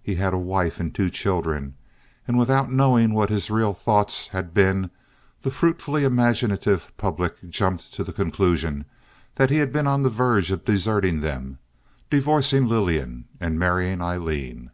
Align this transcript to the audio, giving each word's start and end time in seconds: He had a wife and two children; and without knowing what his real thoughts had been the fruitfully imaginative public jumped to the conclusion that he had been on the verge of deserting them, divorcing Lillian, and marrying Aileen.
He 0.00 0.14
had 0.14 0.32
a 0.32 0.38
wife 0.38 0.78
and 0.78 0.94
two 0.94 1.10
children; 1.10 1.74
and 2.28 2.38
without 2.38 2.70
knowing 2.70 3.12
what 3.12 3.30
his 3.30 3.50
real 3.50 3.74
thoughts 3.74 4.28
had 4.28 4.54
been 4.54 4.90
the 5.42 5.50
fruitfully 5.50 6.04
imaginative 6.04 6.92
public 6.96 7.48
jumped 7.50 7.92
to 7.94 8.04
the 8.04 8.12
conclusion 8.12 8.84
that 9.34 9.50
he 9.50 9.56
had 9.56 9.72
been 9.72 9.88
on 9.88 10.04
the 10.04 10.08
verge 10.08 10.52
of 10.52 10.64
deserting 10.64 11.20
them, 11.20 11.58
divorcing 12.10 12.68
Lillian, 12.68 13.24
and 13.40 13.58
marrying 13.58 14.00
Aileen. 14.00 14.70